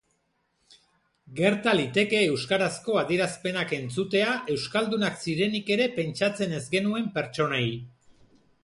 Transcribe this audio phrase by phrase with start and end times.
[1.39, 7.67] Gerta liteke euskarazko adierazpenak entzutea euskaldunak zirenik ere pentsatzen ez genuen pertsonei.